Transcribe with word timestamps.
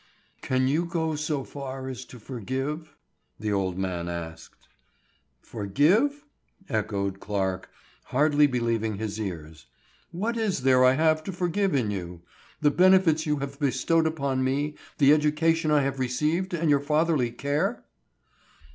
"Can 0.41 0.67
you 0.67 0.85
go 0.85 1.13
so 1.13 1.43
far 1.43 1.87
as 1.87 2.05
to 2.05 2.17
forgive?" 2.19 2.95
the 3.39 3.53
old 3.53 3.77
man 3.77 4.09
asked. 4.09 4.67
"Forgive?" 5.43 6.25
echoed 6.67 7.19
Clarke, 7.19 7.69
hardly 8.05 8.47
believing 8.47 8.95
his 8.95 9.19
ears. 9.21 9.67
"What 10.09 10.37
is 10.37 10.63
there 10.63 10.83
I 10.83 10.93
have 10.93 11.23
to 11.25 11.31
forgive 11.31 11.75
in 11.75 11.91
you? 11.91 12.23
The 12.61 12.71
benefits 12.71 13.27
you 13.27 13.35
have 13.41 13.59
bestowed 13.59 14.07
upon 14.07 14.43
me, 14.43 14.73
the 14.97 15.13
education 15.13 15.69
I 15.69 15.81
have 15.83 15.99
received 15.99 16.55
and 16.55 16.67
your 16.67 16.79
fatherly 16.81 17.29
care?" 17.29 17.85